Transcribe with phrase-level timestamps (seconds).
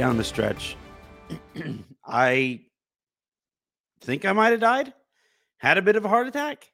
[0.00, 0.78] Down the stretch.
[2.06, 2.60] I
[4.00, 4.94] think I might have died,
[5.58, 6.72] had a bit of a heart attack.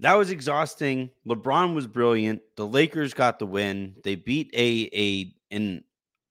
[0.00, 1.10] That was exhausting.
[1.26, 2.40] LeBron was brilliant.
[2.56, 3.94] The Lakers got the win.
[4.04, 5.84] They beat a a an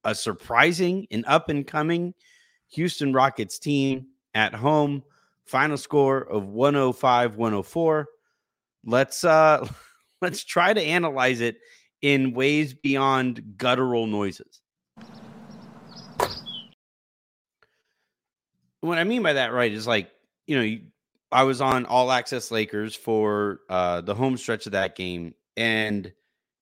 [0.03, 2.15] a surprising and up and coming
[2.69, 5.03] Houston Rockets team at home.
[5.45, 8.05] Final score of 105-104.
[8.83, 9.67] Let's uh
[10.23, 11.59] let's try to analyze it
[12.01, 14.61] in ways beyond guttural noises.
[18.87, 20.09] What I mean by that, right, is like,
[20.45, 20.77] you know,
[21.31, 26.11] I was on All Access Lakers for uh the home stretch of that game and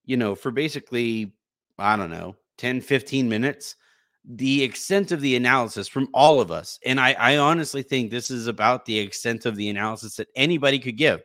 [0.05, 1.33] you know, for basically
[1.77, 3.75] I don't know, 10 15 minutes,
[4.23, 8.31] the extent of the analysis from all of us, and I, I honestly think this
[8.31, 11.21] is about the extent of the analysis that anybody could give,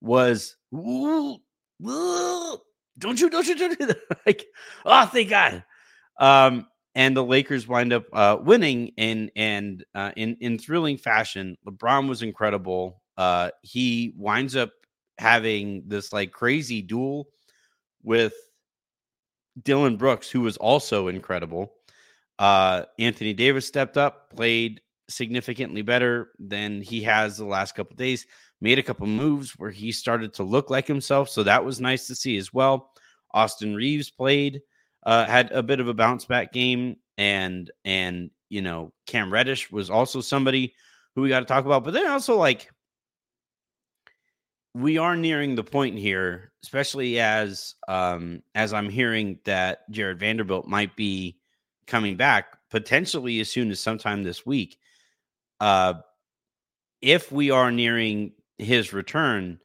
[0.00, 1.36] was "Ooh,
[1.86, 2.58] ooh,
[2.98, 3.88] don't you, don't you, don't you,
[4.26, 4.46] like,
[4.86, 5.64] oh, thank God.
[6.18, 11.56] Um, and the Lakers wind up uh, winning in and uh, in in thrilling fashion.
[11.66, 13.02] LeBron was incredible.
[13.18, 14.72] Uh, he winds up
[15.18, 17.28] having this like crazy duel
[18.02, 18.32] with
[19.62, 21.74] Dillon Brooks, who was also incredible.
[22.38, 28.26] Uh, Anthony Davis stepped up, played significantly better than he has the last couple days.
[28.62, 32.06] Made a couple moves where he started to look like himself, so that was nice
[32.06, 32.92] to see as well.
[33.34, 34.62] Austin Reaves played,
[35.06, 39.70] uh, had a bit of a bounce back game, and and you know Cam Reddish
[39.70, 40.74] was also somebody
[41.14, 41.84] who we got to talk about.
[41.84, 42.70] But then also like
[44.74, 50.66] we are nearing the point here, especially as um as I'm hearing that Jarred Vanderbilt
[50.66, 51.38] might be
[51.86, 54.76] coming back potentially as soon as sometime this week.
[55.60, 55.94] Uh
[57.00, 59.60] if we are nearing his return,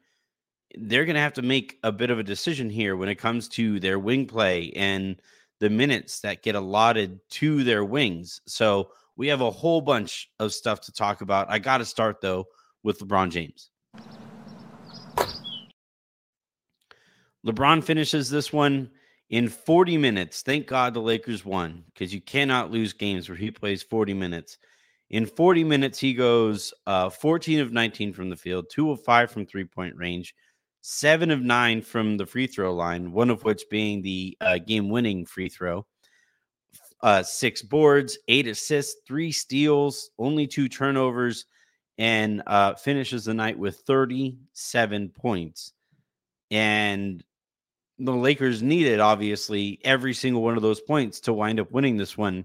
[0.76, 3.48] they're going to have to make a bit of a decision here when it comes
[3.48, 5.20] to their wing play and
[5.60, 8.40] the minutes that get allotted to their wings.
[8.46, 11.50] So we have a whole bunch of stuff to talk about.
[11.50, 12.46] I got to start though
[12.82, 13.70] with LeBron James.
[17.46, 18.90] LeBron finishes this one
[19.30, 20.42] in 40 minutes.
[20.42, 24.58] Thank God the Lakers won because you cannot lose games where he plays 40 minutes.
[25.10, 29.30] In 40 minutes, he goes uh, 14 of 19 from the field, two of five
[29.30, 30.34] from three point range,
[30.82, 34.90] seven of nine from the free throw line, one of which being the uh, game
[34.90, 35.86] winning free throw.
[37.00, 41.46] Uh, six boards, eight assists, three steals, only two turnovers,
[41.98, 45.72] and uh, finishes the night with 37 points.
[46.50, 47.24] And
[47.98, 52.16] the Lakers needed obviously every single one of those points to wind up winning this
[52.16, 52.44] one.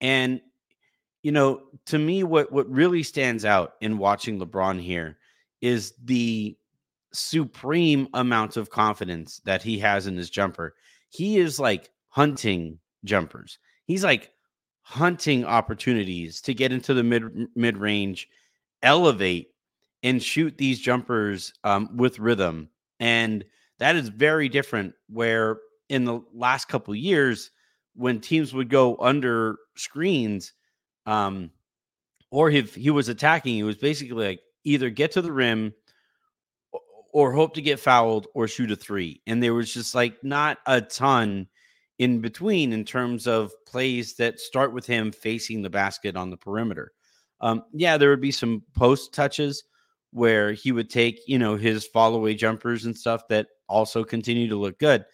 [0.00, 0.40] And
[1.22, 5.16] you know, to me what what really stands out in watching LeBron here
[5.62, 6.56] is the
[7.14, 10.74] supreme amount of confidence that he has in his jumper.
[11.08, 13.58] He is like hunting jumpers.
[13.86, 14.30] He's like
[14.82, 18.28] hunting opportunities to get into the mid mid range,
[18.82, 19.48] elevate
[20.02, 22.68] and shoot these jumpers um, with rhythm.
[23.00, 23.44] And
[23.78, 24.94] that is very different.
[25.08, 25.58] Where
[25.88, 27.50] in the last couple years,
[27.94, 30.52] when teams would go under screens,
[31.06, 31.50] um,
[32.30, 35.72] or if he was attacking, he was basically like either get to the rim
[37.14, 39.22] or hope to get fouled or shoot a three.
[39.28, 41.46] And there was just like not a ton
[42.00, 46.36] in between in terms of plays that start with him facing the basket on the
[46.36, 46.90] perimeter.
[47.40, 49.62] Um, yeah, there would be some post touches
[50.10, 54.48] where he would take, you know, his follow away jumpers and stuff that also continue
[54.48, 55.04] to look good.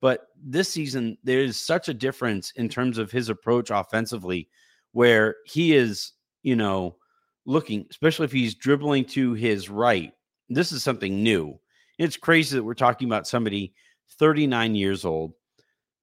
[0.00, 4.48] But this season, there's such a difference in terms of his approach offensively,
[4.92, 6.96] where he is, you know,
[7.44, 10.12] looking, especially if he's dribbling to his right.
[10.50, 11.58] This is something new.
[11.96, 13.72] It's crazy that we're talking about somebody
[14.18, 15.32] 39 years old,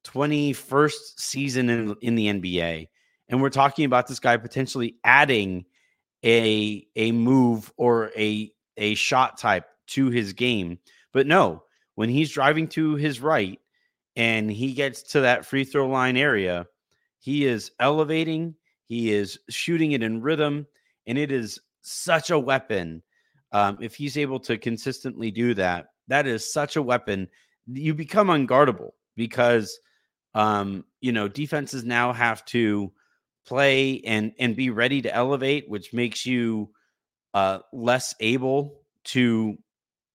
[0.06, 2.88] 21st season in, in the NBA,
[3.28, 5.66] and we're talking about this guy potentially adding
[6.24, 10.80] a a move or a a shot type to his game.
[11.12, 11.64] But no,
[11.96, 13.60] when he's driving to his right
[14.16, 16.68] and he gets to that free throw line area,
[17.20, 18.56] he is elevating,
[18.88, 20.68] he is shooting it in rhythm,
[21.06, 23.04] and it is such a weapon.
[23.52, 27.30] Um, if he's able to consistently do that, that is such a weapon.
[27.66, 29.80] You become unguardable because
[30.34, 32.92] um, you know defenses now have to
[33.46, 36.70] play and and be ready to elevate, which makes you
[37.34, 39.58] uh, less able to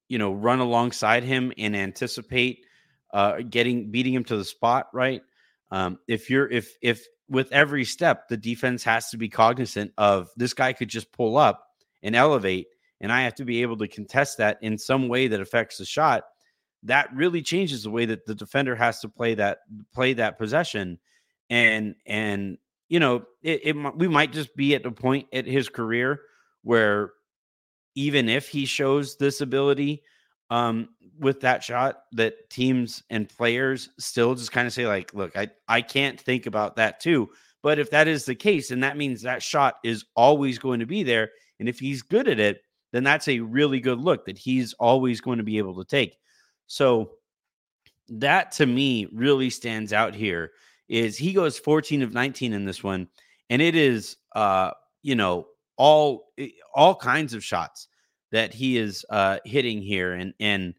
[0.08, 2.64] you know run alongside him and anticipate
[3.12, 4.88] uh, getting beating him to the spot.
[4.92, 5.22] Right?
[5.70, 10.28] Um, if you're if if with every step the defense has to be cognizant of
[10.36, 11.66] this guy could just pull up
[12.02, 12.66] and elevate,
[13.02, 15.84] and I have to be able to contest that in some way that affects the
[15.84, 16.24] shot.
[16.84, 19.58] That really changes the way that the defender has to play that
[19.92, 20.98] play that possession,
[21.50, 22.56] and and
[22.88, 26.20] you know, it, it we might just be at a point at his career
[26.62, 27.12] where
[27.94, 30.02] even if he shows this ability
[30.50, 30.88] um,
[31.18, 35.48] with that shot, that teams and players still just kind of say like, "Look, I
[35.68, 37.30] I can't think about that too."
[37.62, 40.86] But if that is the case, and that means that shot is always going to
[40.86, 44.38] be there, and if he's good at it, then that's a really good look that
[44.38, 46.16] he's always going to be able to take.
[46.66, 47.12] So
[48.08, 50.52] that to me really stands out here
[50.88, 53.08] is he goes 14 of 19 in this one
[53.48, 54.70] and it is uh
[55.02, 55.46] you know
[55.76, 57.88] all eh, all kinds of shots
[58.30, 60.74] that he is uh hitting here and and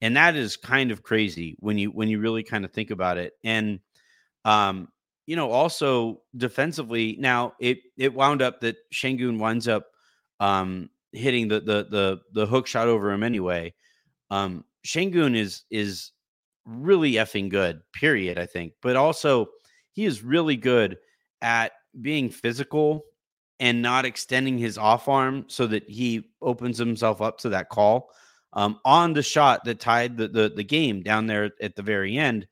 [0.00, 3.18] and that is kind of crazy when you when you really kind of think about
[3.18, 3.80] it and
[4.44, 4.88] um
[5.26, 9.86] you know also defensively now it it wound up that Sengun winds up
[10.40, 13.72] um hitting the the the the hook shot over him anyway
[14.30, 16.12] um Sengun is is
[16.64, 19.46] really effing good period i think but also
[19.92, 20.98] he is really good
[21.42, 23.04] at being physical
[23.60, 28.10] and not extending his off arm so that he opens himself up to that call.
[28.52, 32.16] Um, on the shot that tied the, the, the game down there at the very
[32.16, 32.46] end,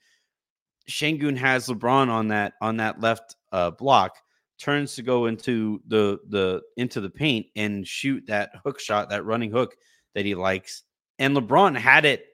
[0.91, 4.17] Sengun has LeBron on that on that left uh, block,
[4.58, 9.25] turns to go into the the into the paint and shoot that hook shot, that
[9.25, 9.76] running hook
[10.14, 10.82] that he likes.
[11.19, 12.26] And LeBron had it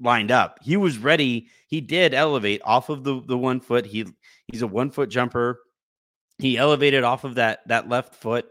[0.00, 0.58] lined up.
[0.62, 1.48] He was ready.
[1.66, 3.86] He did elevate off of the the one foot.
[3.86, 4.06] He
[4.50, 5.60] He's a one foot jumper.
[6.38, 8.46] He elevated off of that that left foot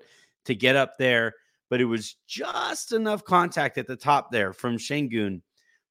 [0.45, 1.33] to get up there,
[1.69, 5.41] but it was just enough contact at the top there from Sengun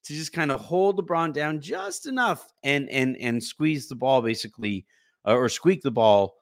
[0.04, 4.22] to just kind of hold LeBron down just enough and and and squeeze the ball
[4.22, 4.86] basically
[5.26, 6.36] uh, or squeak the ball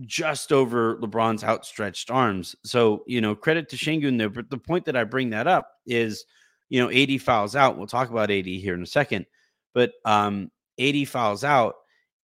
[0.00, 2.54] just over LeBron's outstretched arms.
[2.64, 4.30] So, you know, credit to Sengun there.
[4.30, 6.24] But the point that I bring that up is,
[6.68, 7.76] you know, AD fouls out.
[7.76, 9.26] We'll talk about AD here in a second.
[9.74, 11.74] But um AD fouls out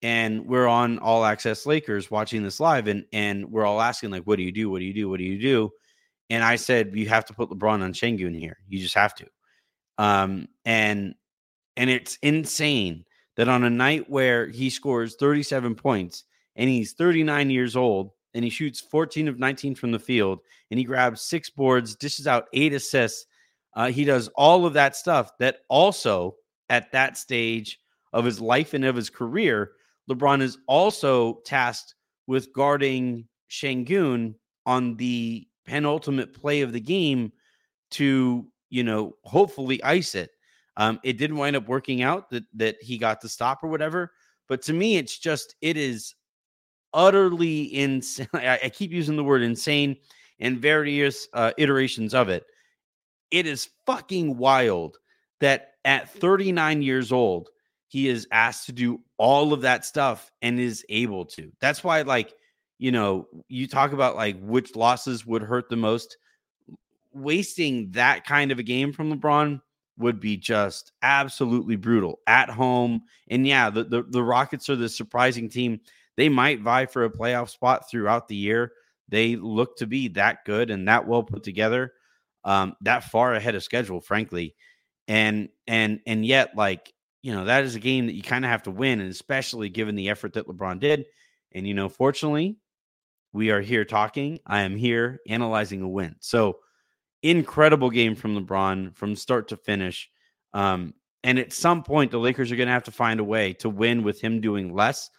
[0.01, 4.23] and we're on all access Lakers watching this live and and we're all asking like
[4.23, 5.71] what do you do what do you do what do you do
[6.29, 9.25] and I said you have to put LeBron on Sengun here you just have to
[9.97, 11.15] um and
[11.77, 16.23] and it's insane that on a night where he scores 37 points
[16.55, 20.39] and he's 39 years old and he shoots 14 of 19 from the field
[20.71, 23.25] and he grabs six boards dishes out eight assists
[23.75, 26.35] uh, he does all of that stuff that also
[26.69, 27.79] at that stage
[28.13, 29.71] of his life and of his career
[30.09, 31.95] LeBron is also tasked
[32.27, 34.35] with guarding Sengun
[34.65, 37.31] on the penultimate play of the game
[37.91, 40.31] to, you know, hopefully ice it.
[40.77, 44.11] Um, it didn't wind up working out that that he got the stop or whatever.
[44.47, 46.13] But to me, it's just it is
[46.95, 48.27] utterly insane.
[48.33, 49.97] I, keep using the word insane
[50.39, 52.45] and various uh, iterations of it.
[53.29, 54.97] It is fucking wild
[55.41, 57.49] that at 39 years old,
[57.87, 61.51] he is asked to do all of that stuff and is able to.
[61.61, 62.33] That's why, like,
[62.77, 66.17] you know, you talk about like which losses would hurt the most.
[67.13, 69.61] Wasting that kind of a game from LeBron
[69.97, 73.03] would be just absolutely brutal at home.
[73.29, 75.79] And yeah, the, the, the Rockets are the surprising team.
[76.17, 78.71] They might vie for a playoff spot throughout the year.
[79.09, 81.93] They look to be that good and that well put together,
[82.43, 84.55] um, that far ahead of schedule, frankly.
[85.07, 86.91] And and and yet, like
[87.25, 89.67] you know, that is a game that you kind of have to win, and especially
[89.67, 91.05] given the effort that LeBron did.
[91.53, 92.57] And, you know, fortunately,
[93.33, 94.37] we are here talking.
[94.45, 96.17] I am here analyzing a win.
[96.19, 96.59] So,
[97.23, 100.07] incredible game from LeBron from start to finish.
[100.53, 100.93] Um,
[101.23, 103.69] and at some point, the Lakers are going to have to find a way to
[103.69, 105.09] win with him doing less.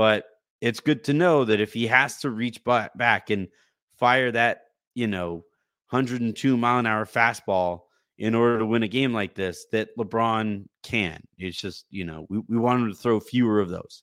[0.00, 0.24] But
[0.62, 3.48] it's good to know that if he has to reach back and
[3.98, 4.62] fire that,
[4.94, 5.44] you know,
[5.90, 7.80] 102 mile an hour fastball
[8.16, 11.20] in order to win a game like this, that LeBron can.
[11.36, 14.02] It's just, you know, we, we want him to throw fewer of those.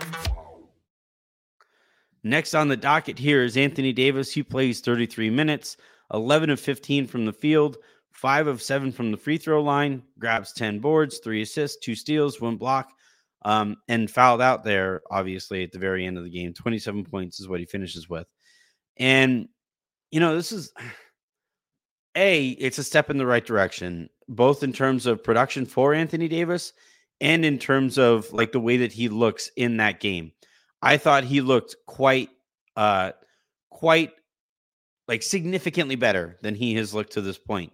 [2.23, 4.31] Next on the docket here is Anthony Davis.
[4.31, 5.77] He plays 33 minutes,
[6.13, 7.77] 11 of 15 from the field,
[8.11, 12.39] 5 of 7 from the free throw line, grabs 10 boards, 3 assists, 2 steals,
[12.39, 12.91] 1 block,
[13.43, 16.53] um, and fouled out there, obviously, at the very end of the game.
[16.53, 18.27] 27 points is what he finishes with.
[18.97, 19.47] And,
[20.11, 20.71] you know, this is
[22.15, 26.27] A, it's a step in the right direction, both in terms of production for Anthony
[26.27, 26.73] Davis
[27.19, 30.31] and in terms of like the way that he looks in that game.
[30.81, 32.29] I thought he looked quite,
[32.75, 33.11] uh,
[33.69, 34.11] quite
[35.07, 37.73] like significantly better than he has looked to this point.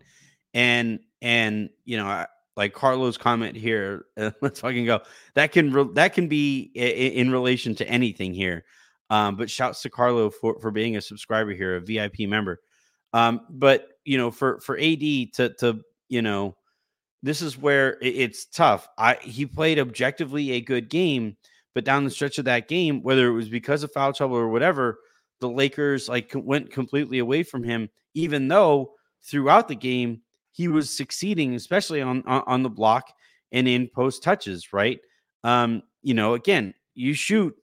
[0.54, 5.02] And and you know, like Carlo's comment here, uh, let's fucking go.
[5.36, 8.66] That can re- that can be in, in relation to anything here.
[9.10, 12.60] Um, but shouts to Carlo for for being a subscriber here, a VIP member.
[13.14, 16.56] Um, but you know, for for AD to to you know,
[17.24, 18.88] this is where it's tough.
[18.98, 21.38] I he played objectively a good game
[21.78, 24.50] but down the stretch of that game, whether it was because of foul trouble or
[24.50, 24.98] whatever,
[25.42, 30.90] the Lakers like went completely away from him, even though throughout the game he was
[30.90, 33.14] succeeding, especially on on, on the block
[33.52, 34.74] and in post touches.
[34.74, 35.00] Right?
[35.44, 37.56] Um, you know, again, you shoot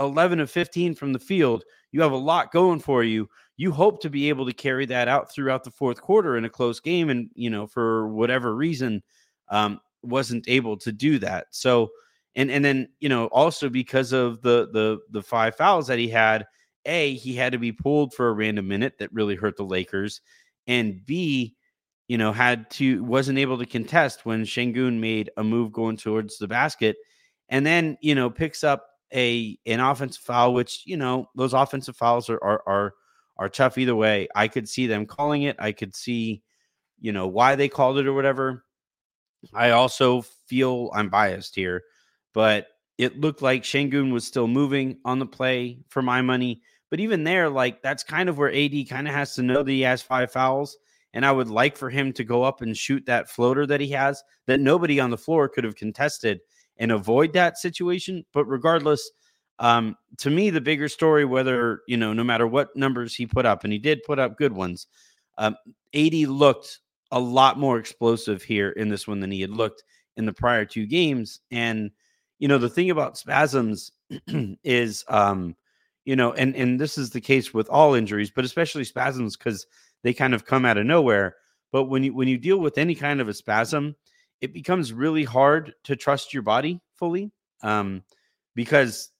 [0.00, 1.62] 11 of 15 from the field.
[1.92, 3.28] You have a lot going for you.
[3.56, 6.50] You hope to be able to carry that out throughout the fourth quarter in a
[6.50, 9.00] close game, and you know, for whatever reason,
[9.48, 11.46] um, wasn't able to do that.
[11.52, 11.90] So
[12.36, 16.08] and and then you know also because of the the the five fouls that he
[16.08, 16.46] had
[16.86, 20.20] a he had to be pulled for a random minute that really hurt the lakers
[20.66, 21.54] and b
[22.08, 26.38] you know had to wasn't able to contest when Sengun made a move going towards
[26.38, 26.96] the basket
[27.48, 31.96] and then you know picks up a an offensive foul which you know those offensive
[31.96, 32.94] fouls are are are,
[33.38, 34.28] are tough either way.
[34.34, 35.56] I could see them calling it.
[35.58, 36.42] I could see
[37.00, 38.64] you know why they called it or whatever.
[39.54, 41.82] I also feel i'm biased here
[42.32, 42.68] but
[42.98, 46.62] it looked like Sengun was still moving on the play for my money.
[46.90, 49.70] But even there, like that's kind of where AD kind of has to know that
[49.70, 50.76] he has five fouls.
[51.12, 53.88] And I would like for him to go up and shoot that floater that he
[53.88, 56.40] has that nobody on the floor could have contested
[56.76, 58.24] and avoid that situation.
[58.32, 59.10] But regardless,
[59.58, 63.46] um, to me, the bigger story, whether, you know, no matter what numbers he put
[63.46, 64.86] up, and he did put up good ones,
[65.38, 65.56] um,
[65.94, 66.80] AD looked
[67.12, 69.84] a lot more explosive here in this one than he had looked
[70.16, 71.40] in the prior two games.
[71.50, 71.90] And
[72.40, 73.92] you know, the thing about spasms
[74.64, 75.54] is, um,
[76.04, 79.66] you know, and and this is the case with all injuries, but especially spasms because
[80.02, 81.36] they kind of come out of nowhere.
[81.70, 83.94] But when you when you deal with any kind of a spasm,
[84.40, 87.30] it becomes really hard to trust your body fully,
[87.62, 88.02] um,
[88.54, 89.10] because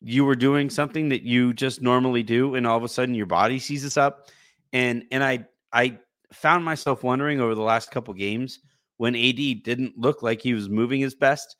[0.00, 3.26] you were doing something that you just normally do, and all of a sudden your
[3.26, 4.28] body seizes up.
[4.72, 5.98] And and I I
[6.32, 8.60] found myself wondering over the last couple games
[8.98, 11.56] when AD didn't look like he was moving his best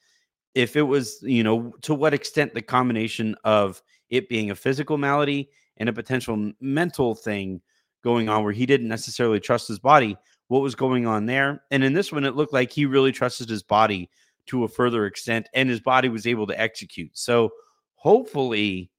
[0.55, 4.99] if it was, you know, to what extent the combination of it being a physical
[4.99, 7.61] malady and a potential mental thing
[8.03, 10.17] going on where he didn't necessarily trust his body,
[10.49, 11.63] what was going on there.
[11.71, 14.11] And in this one, it looked like he really trusted his body
[14.47, 17.17] to a further extent and his body was able to execute.
[17.17, 17.51] So
[17.95, 18.91] hopefully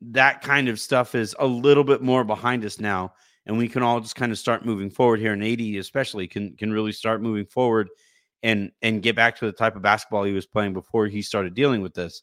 [0.00, 3.12] that kind of stuff is a little bit more behind us now
[3.46, 6.54] and we can all just kind of start moving forward here in AD especially can
[6.56, 7.88] can really start moving forward
[8.42, 11.54] and and get back to the type of basketball he was playing before he started
[11.54, 12.22] dealing with this.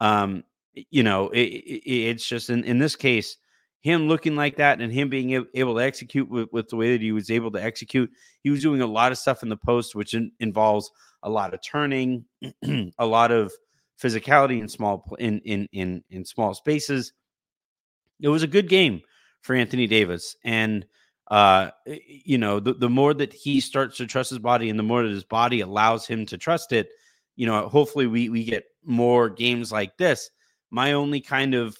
[0.00, 0.44] Um,
[0.74, 3.36] you know, it, it, it's just in in this case,
[3.80, 7.00] him looking like that and him being able to execute with, with the way that
[7.00, 8.10] he was able to execute.
[8.42, 10.90] He was doing a lot of stuff in the post, which in, involves
[11.22, 12.24] a lot of turning,
[12.98, 13.52] a lot of
[14.02, 17.12] physicality in small in in in in small spaces.
[18.20, 19.02] It was a good game
[19.42, 20.84] for Anthony Davis, and
[21.28, 24.84] uh, you know, the the more that he starts to trust his body, and the
[24.84, 26.90] more that his body allows him to trust it,
[27.34, 30.30] you know, hopefully we we get more games like this.
[30.70, 31.78] My only kind of,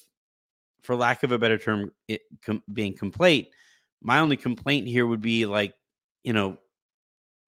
[0.82, 3.48] for lack of a better term, it com- being complaint.
[4.02, 5.74] My only complaint here would be like,
[6.24, 6.58] you know,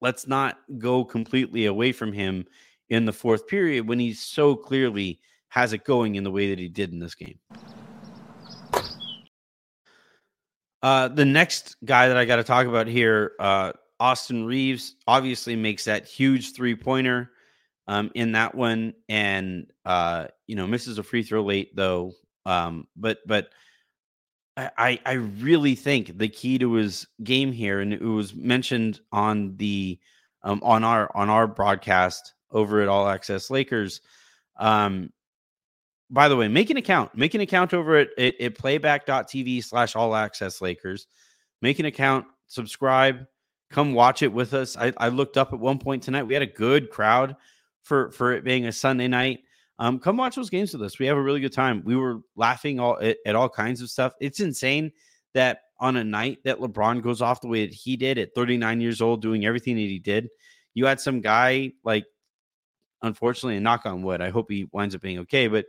[0.01, 2.47] let's not go completely away from him
[2.89, 6.59] in the fourth period when he so clearly has it going in the way that
[6.59, 7.39] he did in this game.
[10.83, 15.57] Uh, the next guy that I got to talk about here, uh, Austin Reaves, obviously
[15.57, 17.31] makes that huge three pointer
[17.89, 22.13] um, in that one, and uh, you know misses a free throw late though.
[22.47, 23.51] Um, but but
[24.57, 29.57] I I really think the key to his game here, and it was mentioned on
[29.57, 29.99] the
[30.43, 34.01] um, on our on our broadcast over at All Access Lakers.
[34.59, 35.13] Um,
[36.11, 37.15] by the way, make an account.
[37.15, 41.07] Make an account over at, at, at playback.tv slash all access Lakers.
[41.61, 43.27] Make an account, subscribe,
[43.71, 44.77] come watch it with us.
[44.77, 46.23] I, I looked up at one point tonight.
[46.23, 47.37] We had a good crowd
[47.83, 49.41] for, for it being a Sunday night.
[49.79, 50.99] Um, come watch those games with us.
[50.99, 51.83] We have a really good time.
[51.85, 54.15] We were laughing all at, at all kinds of stuff.
[54.21, 54.93] It's insane
[55.35, 58.81] that on a night that LeBron goes off the way that he did at 39
[58.81, 60.29] years old, doing everything that he did,
[60.75, 62.07] you had some guy like,
[63.03, 65.67] unfortunately, and knock on wood, I hope he winds up being okay, but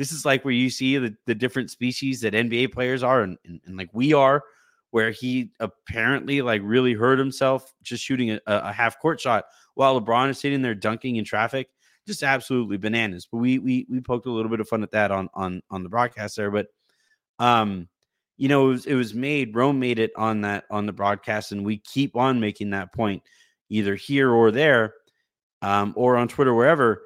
[0.00, 3.36] this is like where you see the, the different species that NBA players are and,
[3.44, 4.42] and, and like we are,
[4.92, 10.00] where he apparently like really hurt himself just shooting a, a half court shot while
[10.00, 11.68] LeBron is sitting there dunking in traffic.
[12.06, 13.28] Just absolutely bananas.
[13.30, 15.82] But we we we poked a little bit of fun at that on on on
[15.82, 16.50] the broadcast there.
[16.50, 16.68] But
[17.38, 17.86] um,
[18.38, 19.54] you know, it was, it was made.
[19.54, 23.22] Rome made it on that on the broadcast, and we keep on making that point,
[23.68, 24.94] either here or there,
[25.60, 27.02] um, or on Twitter, wherever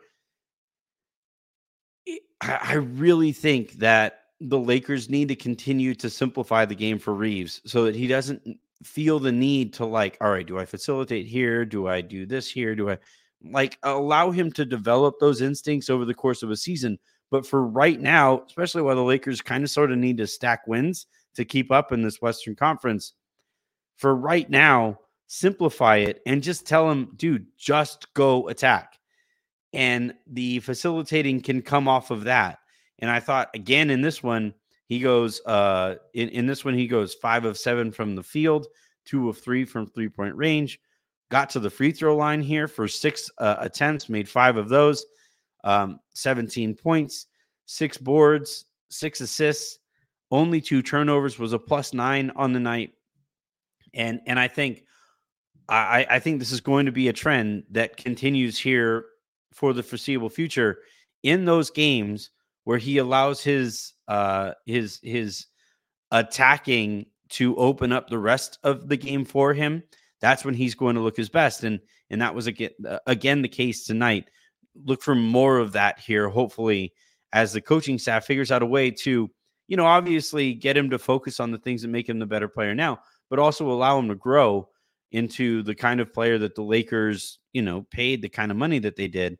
[2.40, 7.62] I really think that the Lakers need to continue to simplify the game for Reaves
[7.64, 11.64] so that he doesn't feel the need to like, all right, do I facilitate here?
[11.64, 12.74] Do I do this here?
[12.74, 12.98] Do I
[13.42, 16.98] like allow him to develop those instincts over the course of a season?
[17.30, 20.66] But for right now, especially while the Lakers kind of sort of need to stack
[20.66, 23.14] wins to keep up in this Western Conference,
[23.96, 28.98] for right now, simplify it and just tell him, dude, just go attack
[29.74, 32.58] and the facilitating can come off of that.
[33.00, 34.54] And I thought again in this one,
[34.86, 38.66] he goes uh in, in this one, he goes five of seven from the field,
[39.04, 40.80] two of three from three point range,
[41.30, 45.04] got to the free throw line here for six uh, attempts, made five of those,
[45.64, 47.26] um, 17 points,
[47.66, 49.78] six boards, six assists,
[50.30, 52.94] only two turnovers, was a plus nine on the night.
[53.94, 54.84] And and I think
[55.68, 59.06] I, I think this is going to be a trend that continues here
[59.54, 60.78] for the foreseeable future
[61.22, 62.30] in those games
[62.64, 65.46] where he allows his uh his his
[66.10, 69.82] attacking to open up the rest of the game for him
[70.24, 71.64] that's when he's going to look his best.
[71.64, 74.30] And and that was again uh, again the case tonight.
[74.84, 76.94] Look for more of that here hopefully
[77.32, 79.30] as the coaching staff figures out a way to
[79.68, 82.48] you know obviously get him to focus on the things that make him the better
[82.48, 82.98] player now
[83.30, 84.68] but also allow him to grow
[85.14, 88.80] into the kind of player that the Lakers, you know, paid the kind of money
[88.80, 89.38] that they did.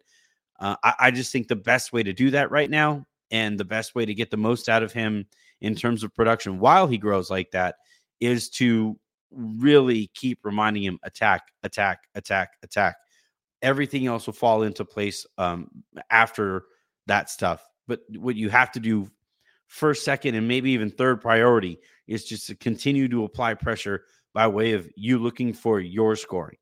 [0.61, 3.65] Uh, I, I, just think the best way to do that right now and the
[3.65, 5.27] best way to get the most out of him
[5.61, 7.75] in terms of production while he grows like that
[8.21, 8.97] is to
[9.33, 12.95] really keep reminding him attack, attack, attack, attack.
[13.61, 15.67] Everything else will fall into place um,
[16.09, 16.67] after
[17.09, 17.65] that stuff.
[17.89, 19.11] But what you have to do
[19.67, 24.49] first, second, and maybe even third priority is just to continue to apply pressure by
[24.49, 26.59] way of you looking for your scoring.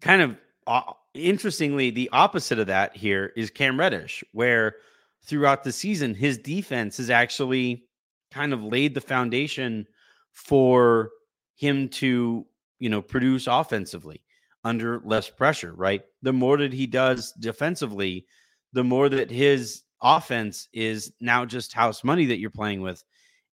[0.00, 0.82] Kind of uh,
[1.14, 4.76] interestingly, the opposite of that here is Cam Reddish, where
[5.24, 7.84] throughout the season, his defense has actually
[8.30, 9.86] kind of laid the foundation
[10.32, 11.10] for
[11.56, 12.44] him to,
[12.78, 14.22] you know, produce offensively
[14.64, 16.02] under less pressure, right?
[16.22, 18.26] The more that he does defensively,
[18.72, 23.02] the more that his offense is now just house money that you're playing with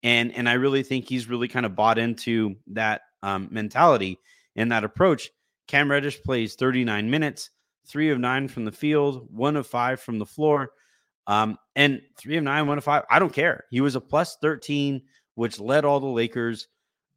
[0.03, 4.19] and and I really think he's really kind of bought into that um, mentality
[4.55, 5.29] and that approach.
[5.67, 7.49] Cam Reddish plays 39 minutes,
[7.85, 10.71] three of nine from the field, one of five from the floor,
[11.27, 13.03] um, and three of nine, one of five.
[13.09, 13.65] I don't care.
[13.69, 15.01] He was a plus 13,
[15.35, 16.67] which led all the Lakers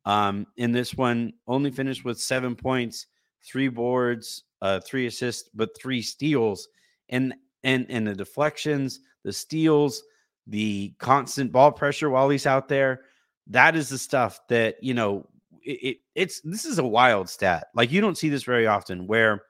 [0.07, 3.07] Um, in this one, only finished with seven points,
[3.43, 6.69] three boards, uh, three assists, but three steals,
[7.09, 10.03] and and and the deflections, the steals,
[10.47, 13.03] the constant ball pressure while he's out there.
[13.49, 15.27] That is the stuff that you know.
[15.63, 17.69] It, it it's this is a wild stat.
[17.75, 19.43] Like you don't see this very often, where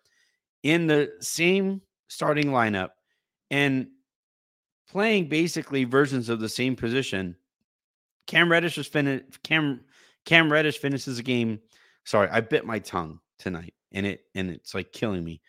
[0.62, 2.90] in the same starting lineup
[3.50, 3.88] and
[4.88, 7.37] playing basically versions of the same position.
[8.26, 9.42] Cam Reddish was finished.
[9.42, 9.80] Cam
[10.24, 11.61] Cam Reddish finishes a game.
[12.04, 15.40] Sorry, I bit my tongue tonight, and it and it's like killing me.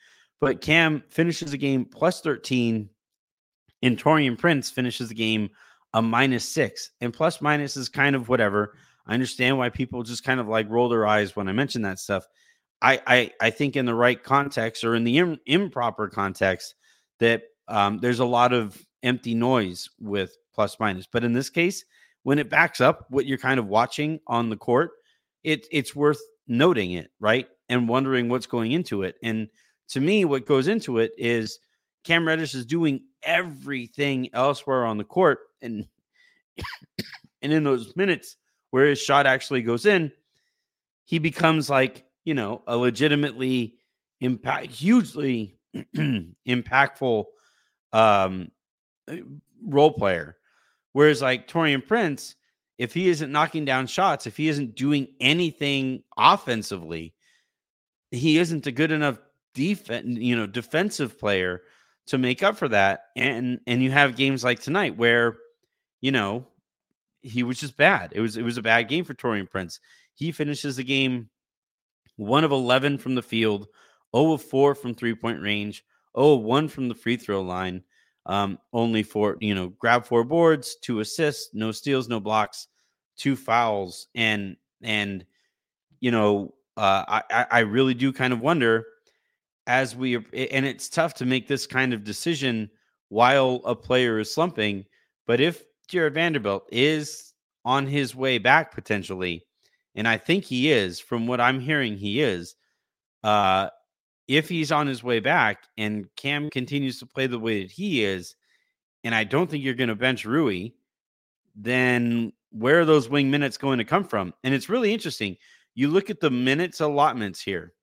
[0.41, 2.89] But Cam finishes the game plus 13,
[3.85, 5.49] and Taurean Prince finishes the game
[5.93, 6.89] a minus six.
[7.01, 8.75] And plus minus is kind of whatever.
[9.05, 11.99] I understand why people just kind of like roll their eyes when I mention that
[11.99, 12.25] stuff.
[12.81, 16.73] I I, I think in the right context or in the Im- improper context
[17.19, 21.07] that um, there's a lot of empty noise with plus minus.
[21.07, 21.85] But in this case,
[22.23, 24.91] when it backs up what you're kind of watching on the court,
[25.43, 27.47] it it's worth noting it, right?
[27.69, 29.15] And wondering what's going into it.
[29.21, 29.47] And
[29.89, 31.59] to me, what goes into it is
[32.05, 35.39] Cam Reddish is doing everything elsewhere on the court.
[35.61, 35.85] And
[37.41, 38.37] and in those minutes
[38.71, 40.11] where his shot actually goes in,
[41.03, 43.75] he becomes like, you know, a legitimately
[44.21, 45.57] impact hugely
[46.47, 47.25] impactful
[47.93, 48.49] um
[49.61, 50.37] role player
[50.95, 52.35] Whereas like Taurean Prince,
[52.77, 57.13] if he isn't knocking down shots, if he isn't doing anything offensively,
[58.11, 59.19] he isn't a good enough
[59.53, 61.63] defense, you know, defensive player
[62.07, 63.05] to make up for that.
[63.15, 65.37] And and you have games like tonight where,
[66.01, 66.47] you know,
[67.21, 68.11] he was just bad.
[68.13, 69.79] It was it was a bad game for Taurean Prince.
[70.13, 71.29] He finishes the game
[72.17, 73.67] one of 11 from the field,
[74.15, 75.83] 0 of 4 from three point range,
[76.17, 77.83] 0 of 1 from the free throw line
[78.25, 82.67] um, only for you know grab four boards, two assists, no steals, no blocks,
[83.17, 85.25] two fouls, and and
[85.99, 88.85] you know uh, I I really do kind of wonder
[89.67, 92.69] as we and it's tough to make this kind of decision
[93.09, 94.85] while a player is slumping,
[95.27, 99.45] but if Jarred Vanderbilt is on his way back potentially,
[99.95, 102.55] and I think he is from what I'm hearing he is.
[103.23, 103.69] Uh,
[104.27, 108.03] if he's on his way back and Cam continues to play the way that he
[108.03, 108.35] is,
[109.03, 110.69] and I don't think you're going to bench Rui,
[111.55, 114.33] then where are those wing minutes going to come from?
[114.43, 115.37] And it's really interesting.
[115.75, 117.73] You look at the minutes allotments here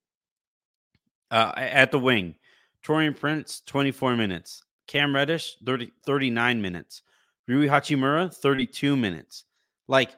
[1.32, 2.36] uh, at the wing.
[2.84, 4.62] Taurean Prince, 24 minutes.
[4.86, 7.02] Cam Reddish, 30, 39 minutes.
[7.48, 9.44] Rui Hachimura, 32 minutes.
[9.88, 10.10] Like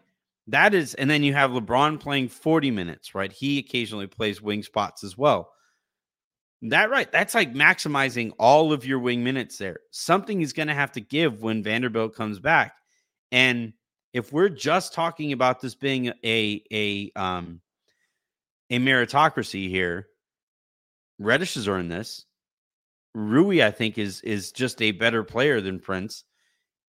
[0.49, 3.33] that is, and then you have LeBron playing 40 minutes, right?
[3.33, 5.51] He occasionally plays wing spots as well.
[6.63, 7.11] That right.
[7.11, 9.81] That's like maximizing all of your wing minutes there.
[9.91, 12.75] Something is going to have to give when Vanderbilt comes back.
[13.31, 13.75] And
[14.15, 17.61] if we're just talking about this being a a um
[18.71, 20.09] a meritocracy here,
[21.19, 22.25] Reddish are in this.
[23.15, 26.25] Rui, I think, is is just a better player than Prince.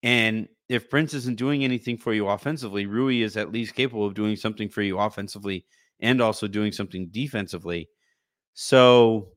[0.04, 4.14] And if Prince isn't doing anything for you offensively, Rui is at least capable of
[4.14, 5.66] doing something for you offensively
[6.00, 7.90] and also doing something defensively.
[8.54, 9.30] So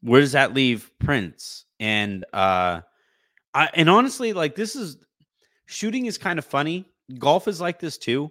[0.00, 1.64] where does that leave Prince?
[1.80, 2.80] And uh
[3.54, 4.98] I and honestly, like this is
[5.66, 6.86] shooting is kind of funny.
[7.18, 8.30] Golf is like this too,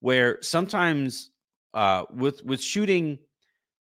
[0.00, 1.30] where sometimes
[1.74, 3.18] uh with with shooting,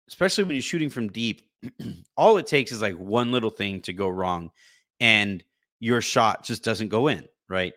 [0.07, 1.41] especially when you're shooting from deep,
[2.17, 4.51] all it takes is like one little thing to go wrong
[4.99, 5.43] and
[5.79, 7.73] your shot just doesn't go in, right?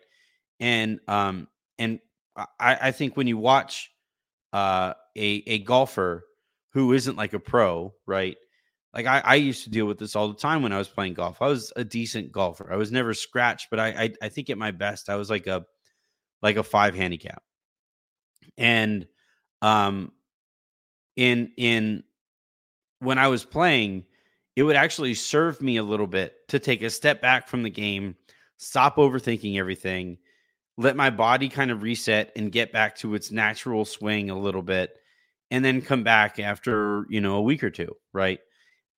[0.59, 1.99] And um and
[2.35, 3.91] I, I think when you watch
[4.53, 6.25] uh a a golfer
[6.73, 8.37] who isn't like a pro, right?
[8.93, 11.13] Like I, I used to deal with this all the time when I was playing
[11.13, 11.41] golf.
[11.41, 12.71] I was a decent golfer.
[12.71, 15.47] I was never scratched, but I, I, I think at my best I was like
[15.47, 15.65] a
[16.41, 17.43] like a five handicap.
[18.57, 19.07] And
[19.61, 20.11] um
[21.15, 22.03] in in
[22.99, 24.05] when I was playing,
[24.55, 27.69] it would actually serve me a little bit to take a step back from the
[27.69, 28.15] game,
[28.57, 30.17] stop overthinking everything,
[30.77, 34.61] let my body kind of reset and get back to its natural swing a little
[34.61, 34.97] bit,
[35.51, 38.39] and then come back after, you know, a week or two, right?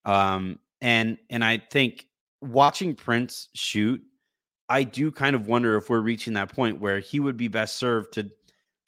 [0.04, 2.06] Um, and and I think
[2.40, 4.02] watching Prince shoot,
[4.68, 7.76] I do kind of wonder if we're reaching that point where he would be best
[7.76, 8.30] served to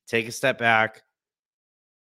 [0.07, 1.03] take a step back,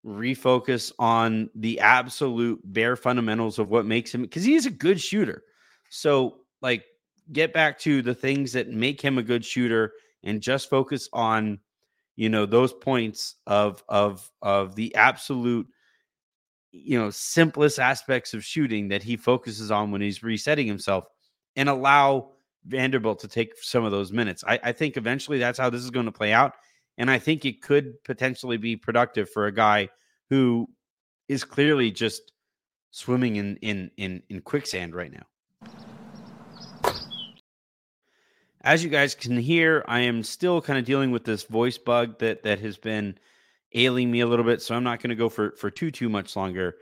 [0.04, 5.44] refocus on the absolute bare fundamentals of what makes him because he's a good shooter.
[5.90, 6.84] So, like,
[7.32, 9.92] get back to the things that make him a good shooter
[10.24, 11.58] and just focus on
[12.16, 15.66] you know those points of of of the absolute
[16.72, 21.04] you know simplest aspects of shooting that he focuses on when he's resetting himself
[21.56, 22.30] and allow
[22.64, 24.44] Vanderbilt to take some of those minutes.
[24.46, 26.54] I, I think eventually that's how this is going to play out.
[26.98, 29.88] And I think it could potentially be productive for a guy
[30.28, 30.68] who
[31.28, 32.32] is clearly just
[32.90, 35.26] swimming in in in, in quicksand right now.
[38.64, 42.18] As you guys can hear, I am still kind of dealing with this voice bug
[42.20, 43.18] that that has been
[43.74, 46.08] ailing me a little bit, so I'm not going to go for for too too
[46.08, 46.76] much longer.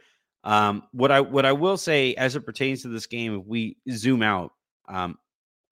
[0.44, 3.76] Um, what I what I will say as it pertains to this game, if we
[3.90, 4.52] zoom out,
[4.88, 5.18] um,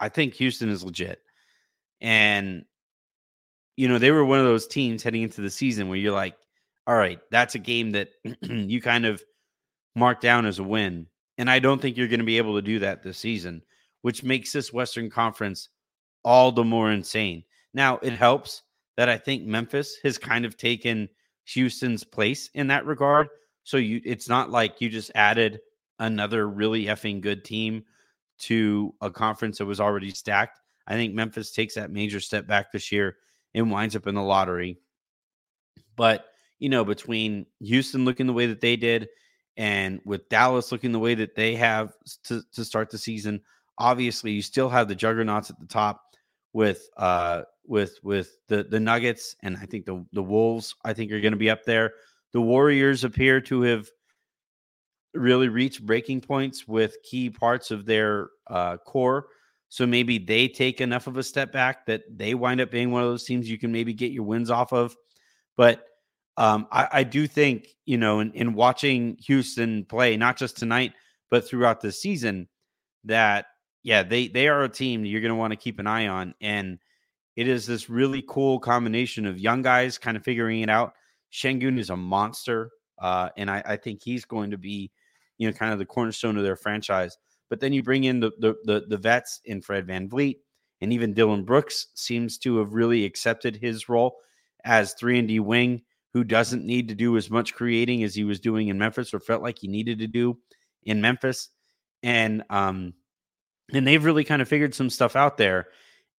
[0.00, 1.20] I think Houston is legit,
[2.00, 2.64] and
[3.78, 6.34] you know they were one of those teams heading into the season where you're like,
[6.88, 8.08] all right, that's a game that
[8.42, 9.22] you kind of
[9.94, 11.06] mark down as a win,
[11.38, 13.62] and I don't think you're going to be able to do that this season,
[14.02, 15.68] which makes this Western Conference
[16.24, 17.44] all the more insane.
[17.72, 18.62] Now it helps
[18.96, 21.08] that I think Memphis has kind of taken
[21.44, 23.28] Houston's place in that regard
[23.62, 25.60] so you it's not like you just added
[25.98, 27.84] another really effing good team
[28.38, 30.58] to a conference that was already stacked.
[30.86, 33.16] I think Memphis takes that major step back this year
[33.54, 34.78] and winds up in the lottery.
[35.96, 36.26] But,
[36.58, 39.08] you know, between Houston looking the way that they did
[39.56, 41.92] and with Dallas looking the way that they have
[42.24, 43.40] to, to start the season,
[43.78, 46.02] obviously you still have the juggernauts at the top
[46.52, 51.12] with uh with with the the Nuggets and I think the the Wolves I think
[51.12, 51.92] are going to be up there.
[52.32, 53.88] The Warriors appear to have
[55.14, 59.26] really reached breaking points with key parts of their uh, core.
[59.68, 63.02] So maybe they take enough of a step back that they wind up being one
[63.02, 64.96] of those teams you can maybe get your wins off of.
[65.56, 65.84] But
[66.36, 70.92] um, I, I, do think, you know, in, in watching Houston play, not just tonight,
[71.30, 72.48] but throughout the season,
[73.04, 73.46] that,
[73.82, 76.34] yeah, they, they are a team you're going to want to keep an eye on.
[76.40, 76.78] And
[77.34, 80.94] it is this really cool combination of young guys kind of figuring it out
[81.32, 84.90] Sengun is a monster, uh, and I, I, think he's going to be,
[85.36, 87.16] you know, kind of the cornerstone of their franchise.
[87.50, 90.36] But then you bring in the the the, the vets in Fred Van VanVleet,
[90.80, 94.16] and even Dillon Brooks seems to have really accepted his role
[94.64, 95.82] as three and D wing,
[96.12, 99.20] who doesn't need to do as much creating as he was doing in Memphis, or
[99.20, 100.38] felt like he needed to do
[100.84, 101.48] in Memphis,
[102.02, 102.94] and um,
[103.72, 105.68] and they've really kind of figured some stuff out there,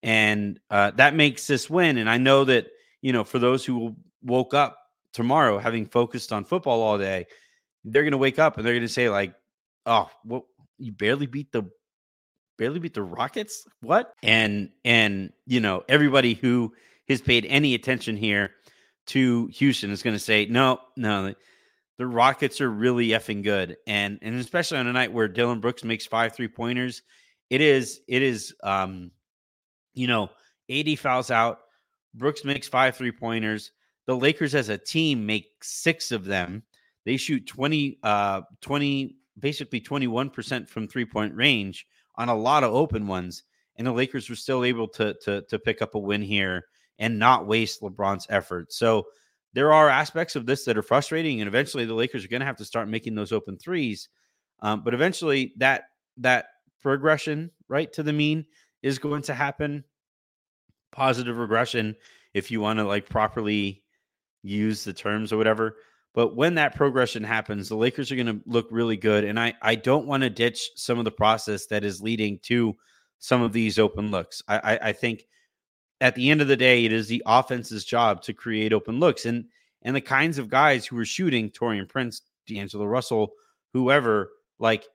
[0.02, 1.98] and uh, that makes this win.
[1.98, 2.68] And I know that
[3.02, 4.78] you know for those who woke up
[5.12, 7.26] tomorrow, having focused on football all day,
[7.84, 9.34] they're going to wake up and they're going to say like,
[9.86, 10.44] "Oh, what?
[10.80, 11.64] You barely beat the
[12.58, 13.66] barely beat the Rockets?
[13.80, 16.72] What?" And and you know everybody who
[17.08, 18.52] has paid any attention here
[19.06, 21.34] to Houston is going to say, "No, no."
[21.98, 25.84] The Rockets are really effing good, and and especially on a night where Dillon Brooks
[25.84, 27.02] makes five three pointers,
[27.50, 29.10] it is it is um,
[29.92, 30.30] you know,
[30.70, 31.58] AD fouls out.
[32.14, 33.70] Brooks makes five three pointers
[34.10, 36.64] the Lakers as a team make six of them.
[37.04, 42.74] They shoot 20, uh, 20, basically 21% from three point range on a lot of
[42.74, 43.44] open ones.
[43.76, 46.66] And the Lakers were still able to, to, to pick up a win here
[46.98, 48.72] and not waste LeBron's effort.
[48.72, 49.06] So
[49.54, 51.40] there are aspects of this that are frustrating.
[51.40, 54.08] And eventually the Lakers are going to have to start making those open threes.
[54.60, 55.84] Um, but eventually that,
[56.18, 56.46] that
[56.82, 58.44] progression right to the mean
[58.82, 59.84] is going to happen.
[60.92, 61.96] Positive regression,
[62.34, 63.82] if you want to like properly
[64.42, 65.76] use the terms or whatever.
[66.14, 69.24] But when that progression happens, the Lakers are going to look really good.
[69.24, 72.76] And I, I don't want to ditch some of the process that is leading to
[73.20, 74.42] some of these open looks.
[74.48, 75.24] I, I, I think
[76.00, 79.24] at the end of the day, it is the offense's job to create open looks.
[79.24, 79.44] And
[79.82, 83.32] and the kinds of guys who are shooting, Taurean Prince, D'Angelo Russell,
[83.72, 84.86] whoever, like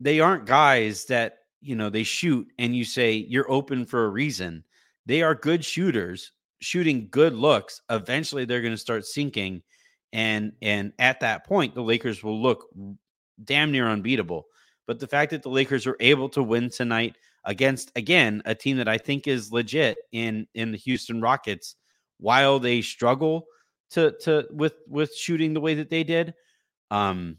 [0.00, 4.10] they aren't guys that, you know, they shoot and you say you're open for a
[4.10, 4.64] reason.
[5.06, 9.62] They are good shooters shooting good looks, eventually they're going to start sinking.
[10.12, 12.66] And and at that point, the Lakers will look
[13.44, 14.46] damn near unbeatable.
[14.86, 18.78] But the fact that the Lakers were able to win tonight against again a team
[18.78, 21.76] that I think is legit in in the Houston Rockets,
[22.18, 23.46] while they struggle
[23.90, 26.34] to to with with shooting the way that they did,
[26.90, 27.36] um,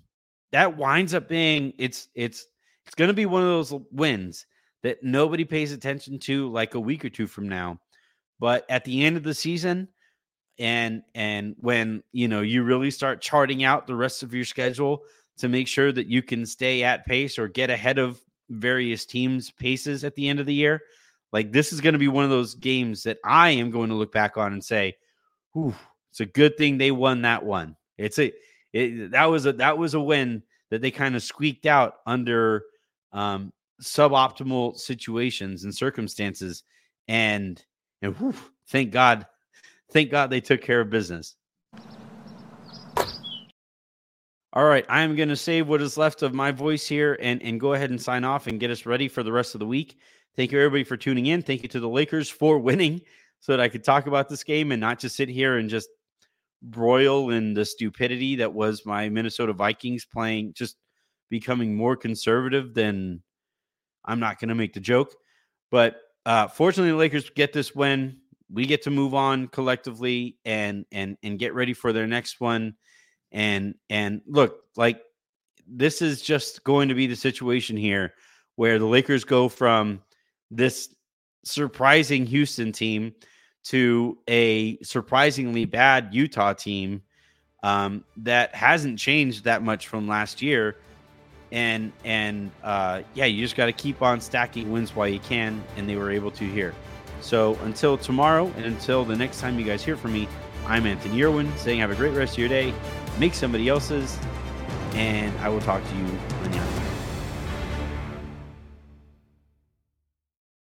[0.52, 2.46] that winds up being it's it's
[2.86, 4.46] it's going to be one of those wins
[4.84, 7.80] that nobody pays attention to like a week or two from now
[8.40, 9.88] but at the end of the season,
[10.60, 15.04] and and when you know you really start charting out the rest of your schedule
[15.38, 18.20] to make sure that you can stay at pace or get ahead of
[18.50, 20.82] various teams' paces at the end of the year,
[21.32, 23.96] like this is going to be one of those games that I am going to
[23.96, 24.98] look back on and say,
[25.54, 25.76] "Whew,
[26.12, 28.34] it's a good thing they won that one." It's a
[28.74, 32.64] it, that was a that was a win that they kind of squeaked out under
[33.14, 36.64] um, suboptimal situations and circumstances,
[37.08, 37.64] and
[38.02, 38.34] and whew,
[38.68, 39.26] thank God,
[39.92, 41.36] thank God they took care of business.
[44.54, 47.42] All right, I am going to save what is left of my voice here and,
[47.44, 49.68] and go ahead and sign off and get us ready for the rest of the
[49.68, 49.98] week.
[50.36, 51.44] Thank you, everybody, for tuning in.
[51.44, 53.02] Thank you to the Lakers for winning
[53.42, 55.90] so that I could talk about this game and not just sit here and just
[56.62, 60.78] broil in the stupidity that was my Minnesota Vikings playing, just
[61.30, 63.22] becoming more conservative than
[64.04, 65.14] I'm not going to make the joke.
[65.72, 68.18] But uh, fortunately, the Lakers get this win.
[68.52, 72.76] We get to move on collectively and and and get ready for their next one.
[73.32, 75.02] And and look, like
[75.68, 78.14] this is just going to be the situation here
[78.56, 80.02] where the Lakers go from
[80.52, 80.94] this
[81.44, 83.14] surprising Houston team
[83.64, 87.02] to a surprisingly bad Utah team
[87.64, 90.78] um, that hasn't changed that much from last year.
[91.52, 95.64] And and uh, yeah, you just got to keep on stacking wins while you can,
[95.78, 96.76] and they were able to here.
[97.22, 100.28] So until tomorrow, and until the next time you guys hear from me,
[100.66, 102.74] I'm Anthony Irwin saying have a great rest of your day,
[103.18, 104.18] make somebody else's,
[104.94, 106.08] and I will talk to you